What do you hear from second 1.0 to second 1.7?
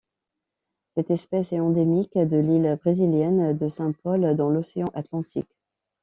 espèce est